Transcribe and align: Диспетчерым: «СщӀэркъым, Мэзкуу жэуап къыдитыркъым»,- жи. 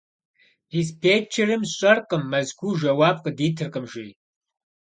Диспетчерым: 0.71 1.61
«СщӀэркъым, 1.69 2.23
Мэзкуу 2.31 2.73
жэуап 2.79 3.17
къыдитыркъым»,- 3.23 3.85
жи. 3.91 4.07